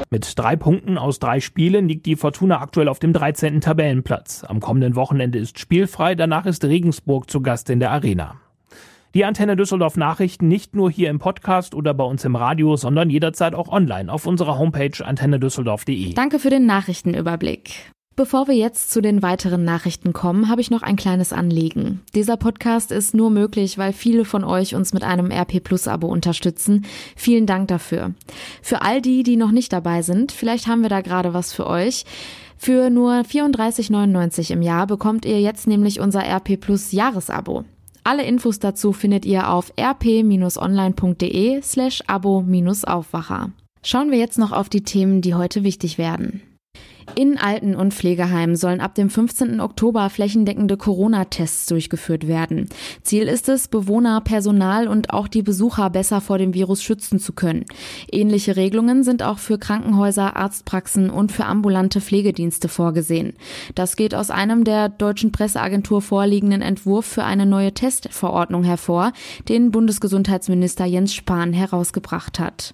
Mit 0.10 0.38
drei 0.38 0.56
Punkten 0.56 0.98
aus 0.98 1.20
drei 1.20 1.40
Spielen 1.40 1.88
liegt 1.88 2.06
die 2.06 2.16
Fortuna 2.16 2.62
aktuell 2.62 2.90
auf 2.90 3.00
dem 3.00 3.14
13. 3.14 3.62
Tabellenplatz. 3.62 4.44
Am 4.44 4.60
kommenden 4.60 4.96
Wochenende 4.96 5.40
ist 5.40 5.60
spielfrei, 5.60 6.16
danach 6.16 6.46
ist 6.46 6.66
Regensburg 6.66 7.30
zu 7.30 7.42
Gast 7.42 7.70
in 7.70 7.80
der 7.80 7.92
Arena. 7.92 8.36
Die 9.16 9.26
Antenne 9.26 9.56
Düsseldorf 9.56 9.98
Nachrichten 9.98 10.48
nicht 10.48 10.76
nur 10.76 10.92
hier 10.92 11.10
im 11.10 11.18
Podcast 11.18 11.74
oder 11.74 11.96
bei 11.96 12.04
uns 12.04 12.24
im 12.26 12.36
Radio, 12.36 12.76
sondern 12.76 13.10
jederzeit 13.10 13.56
auch 13.56 13.68
online 13.68 14.12
auf 14.14 14.28
unserer 14.28 14.60
Homepage 14.60 15.04
antennedüsseldorf.de. 15.04 16.14
Danke 16.14 16.38
für 16.38 16.52
den 16.52 16.68
Nachrichtenüberblick. 16.68 17.92
Bevor 18.16 18.48
wir 18.48 18.54
jetzt 18.54 18.92
zu 18.92 19.02
den 19.02 19.24
weiteren 19.24 19.64
Nachrichten 19.64 20.14
kommen, 20.14 20.48
habe 20.48 20.62
ich 20.62 20.70
noch 20.70 20.84
ein 20.84 20.96
kleines 20.96 21.34
Anliegen. 21.34 22.02
Dieser 22.14 22.38
Podcast 22.38 22.92
ist 22.92 23.16
nur 23.16 23.32
möglich, 23.32 23.80
weil 23.80 23.94
viele 23.94 24.26
von 24.26 24.44
euch 24.44 24.76
uns 24.76 24.94
mit 24.94 25.04
einem 25.04 25.32
RP 25.32 25.64
Plus 25.64 25.88
Abo 25.88 26.06
unterstützen. 26.08 26.86
Vielen 27.16 27.48
Dank 27.48 27.70
dafür. 27.70 28.14
Für 28.62 28.84
all 28.84 29.02
die, 29.02 29.24
die 29.24 29.38
noch 29.38 29.52
nicht 29.52 29.74
dabei 29.74 30.04
sind, 30.04 30.32
vielleicht 30.32 30.68
haben 30.68 30.82
wir 30.82 30.90
da 30.90 31.02
gerade 31.02 31.34
was 31.34 31.52
für 31.52 31.66
euch. 31.66 32.06
Für 32.58 32.92
nur 32.92 33.14
34,99 33.22 34.52
im 34.52 34.62
Jahr 34.62 34.86
bekommt 34.86 35.26
ihr 35.26 35.42
jetzt 35.42 35.66
nämlich 35.66 36.00
unser 36.00 36.24
RP 36.24 36.60
Plus 36.60 36.92
Jahresabo. 36.92 37.64
Alle 38.04 38.24
Infos 38.24 38.60
dazu 38.60 38.94
findet 38.94 39.26
ihr 39.26 39.50
auf 39.50 39.74
rp-online.de 39.80 41.62
slash 41.62 42.02
abo-aufwacher. 42.08 43.52
Schauen 43.84 44.12
wir 44.12 44.18
jetzt 44.18 44.38
noch 44.38 44.52
auf 44.52 44.70
die 44.70 44.84
Themen, 44.84 45.22
die 45.22 45.36
heute 45.36 45.64
wichtig 45.64 45.98
werden. 45.98 46.42
In 47.16 47.38
Alten- 47.38 47.76
und 47.76 47.94
Pflegeheimen 47.94 48.56
sollen 48.56 48.80
ab 48.80 48.96
dem 48.96 49.10
15. 49.10 49.60
Oktober 49.60 50.10
flächendeckende 50.10 50.78
Corona-Tests 50.78 51.66
durchgeführt 51.66 52.28
werden. 52.28 52.70
Ziel 53.04 53.24
ist 53.24 53.50
es, 53.50 53.68
Bewohner, 53.68 54.22
Personal 54.22 54.88
und 54.88 55.12
auch 55.12 55.28
die 55.28 55.42
Besucher 55.42 55.90
besser 55.90 56.22
vor 56.22 56.38
dem 56.38 56.54
Virus 56.54 56.82
schützen 56.82 57.20
zu 57.20 57.34
können. 57.34 57.66
Ähnliche 58.12 58.56
Regelungen 58.56 59.04
sind 59.04 59.24
auch 59.24 59.40
für 59.40 59.58
Krankenhäuser, 59.58 60.36
Arztpraxen 60.36 61.10
und 61.10 61.32
für 61.32 61.46
ambulante 61.46 62.00
Pflegedienste 62.00 62.70
vorgesehen. 62.70 63.34
Das 63.76 63.96
geht 63.96 64.16
aus 64.16 64.32
einem 64.32 64.64
der 64.64 64.90
deutschen 64.90 65.32
Presseagentur 65.32 66.02
vorliegenden 66.02 66.62
Entwurf 66.62 67.06
für 67.06 67.24
eine 67.24 67.46
neue 67.46 67.74
Testverordnung 67.74 68.64
hervor, 68.64 69.12
den 69.50 69.72
Bundesgesundheitsminister 69.72 70.86
Jens 70.86 71.14
Spahn 71.14 71.54
herausgebracht 71.54 72.40
hat. 72.40 72.74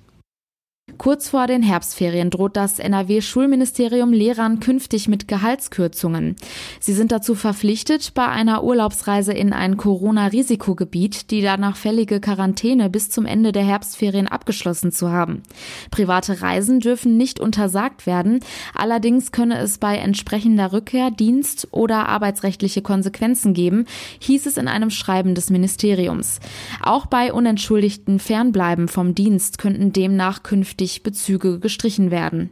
Kurz 0.97 1.29
vor 1.29 1.45
den 1.45 1.61
Herbstferien 1.61 2.29
droht 2.29 2.55
das 2.55 2.79
NRW-Schulministerium 2.79 4.13
Lehrern 4.13 4.59
künftig 4.59 5.07
mit 5.07 5.27
Gehaltskürzungen. 5.27 6.35
Sie 6.79 6.93
sind 6.93 7.11
dazu 7.11 7.35
verpflichtet, 7.35 8.13
bei 8.13 8.27
einer 8.27 8.63
Urlaubsreise 8.63 9.33
in 9.33 9.51
ein 9.51 9.77
Corona-Risikogebiet 9.77 11.31
die 11.31 11.41
danach 11.41 11.75
fällige 11.75 12.19
Quarantäne 12.19 12.89
bis 12.89 13.09
zum 13.09 13.25
Ende 13.25 13.51
der 13.51 13.63
Herbstferien 13.63 14.27
abgeschlossen 14.27 14.91
zu 14.91 15.11
haben. 15.11 15.43
Private 15.91 16.41
Reisen 16.41 16.79
dürfen 16.79 17.17
nicht 17.17 17.39
untersagt 17.39 18.05
werden, 18.05 18.39
allerdings 18.73 19.31
könne 19.31 19.57
es 19.59 19.77
bei 19.77 19.97
entsprechender 19.97 20.71
Rückkehr 20.71 21.11
Dienst- 21.11 21.67
oder 21.71 22.09
arbeitsrechtliche 22.09 22.81
Konsequenzen 22.81 23.53
geben, 23.53 23.85
hieß 24.19 24.45
es 24.45 24.57
in 24.57 24.67
einem 24.67 24.89
Schreiben 24.89 25.35
des 25.35 25.49
Ministeriums. 25.49 26.39
Auch 26.81 27.05
bei 27.05 27.33
unentschuldigten 27.33 28.19
Fernbleiben 28.19 28.87
vom 28.87 29.13
Dienst 29.13 29.57
könnten 29.57 29.91
demnach 29.93 30.41
künftig 30.75 31.03
Bezüge 31.03 31.59
gestrichen 31.59 32.11
werden. 32.11 32.49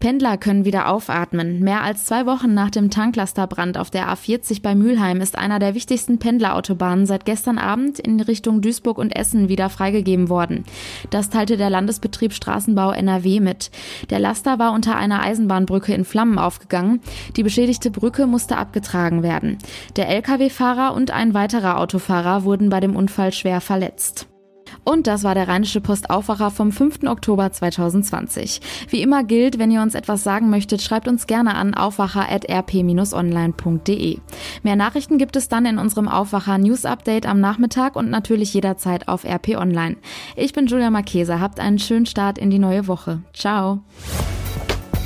Pendler 0.00 0.38
können 0.38 0.64
wieder 0.64 0.88
aufatmen. 0.88 1.60
Mehr 1.60 1.82
als 1.82 2.06
zwei 2.06 2.24
Wochen 2.26 2.52
nach 2.52 2.70
dem 2.70 2.90
Tanklasterbrand 2.90 3.76
auf 3.78 3.90
der 3.90 4.08
A40 4.08 4.62
bei 4.62 4.74
Mülheim 4.74 5.20
ist 5.20 5.36
einer 5.38 5.58
der 5.58 5.74
wichtigsten 5.74 6.18
Pendlerautobahnen 6.18 7.06
seit 7.06 7.26
gestern 7.26 7.58
Abend 7.58 8.00
in 8.00 8.18
Richtung 8.18 8.60
Duisburg 8.62 8.98
und 8.98 9.14
Essen 9.14 9.48
wieder 9.48 9.68
freigegeben 9.68 10.30
worden. 10.30 10.64
Das 11.10 11.30
teilte 11.30 11.58
der 11.58 11.70
Landesbetrieb 11.70 12.32
Straßenbau 12.32 12.90
NRW 12.92 13.38
mit. 13.40 13.70
Der 14.08 14.18
Laster 14.18 14.58
war 14.58 14.72
unter 14.72 14.96
einer 14.96 15.22
Eisenbahnbrücke 15.22 15.94
in 15.94 16.06
Flammen 16.06 16.38
aufgegangen. 16.38 17.00
Die 17.36 17.42
beschädigte 17.42 17.90
Brücke 17.90 18.26
musste 18.26 18.56
abgetragen 18.56 19.22
werden. 19.22 19.58
Der 19.96 20.08
Lkw-Fahrer 20.08 20.94
und 20.94 21.10
ein 21.10 21.34
weiterer 21.34 21.78
Autofahrer 21.78 22.42
wurden 22.44 22.70
bei 22.70 22.80
dem 22.80 22.96
Unfall 22.96 23.32
schwer 23.32 23.60
verletzt. 23.60 24.29
Und 24.84 25.06
das 25.06 25.24
war 25.24 25.34
der 25.34 25.48
Rheinische 25.48 25.80
Post 25.80 26.10
Aufwacher 26.10 26.50
vom 26.50 26.70
5. 26.72 27.04
Oktober 27.06 27.50
2020. 27.52 28.60
Wie 28.88 29.00
immer 29.02 29.22
gilt, 29.24 29.58
wenn 29.58 29.70
ihr 29.70 29.82
uns 29.82 29.94
etwas 29.94 30.24
sagen 30.24 30.48
möchtet, 30.50 30.82
schreibt 30.82 31.08
uns 31.08 31.26
gerne 31.26 31.54
an 31.54 31.72
aufwacher.rp-online.de. 31.74 34.18
Mehr 34.62 34.76
Nachrichten 34.76 35.18
gibt 35.18 35.36
es 35.36 35.48
dann 35.48 35.66
in 35.66 35.78
unserem 35.78 36.08
Aufwacher 36.08 36.56
News 36.58 36.84
Update 36.84 37.26
am 37.26 37.40
Nachmittag 37.40 37.96
und 37.96 38.10
natürlich 38.10 38.52
jederzeit 38.54 39.08
auf 39.08 39.24
RP 39.24 39.56
Online. 39.56 39.96
Ich 40.36 40.52
bin 40.52 40.66
Julia 40.66 40.90
Marchese, 40.90 41.40
habt 41.40 41.58
einen 41.60 41.78
schönen 41.78 42.04
Start 42.06 42.38
in 42.38 42.50
die 42.50 42.58
neue 42.58 42.86
Woche. 42.86 43.22
Ciao. 43.32 43.80